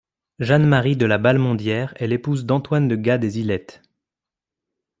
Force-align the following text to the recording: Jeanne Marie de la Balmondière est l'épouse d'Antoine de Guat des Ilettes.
Jeanne 0.39 0.65
Marie 0.65 0.95
de 0.97 1.05
la 1.05 1.19
Balmondière 1.19 1.93
est 1.97 2.07
l'épouse 2.07 2.47
d'Antoine 2.47 2.87
de 2.87 2.95
Guat 2.95 3.19
des 3.19 3.37
Ilettes. 3.37 3.83